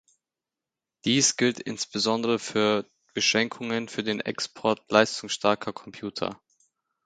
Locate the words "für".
2.39-2.89, 3.87-4.01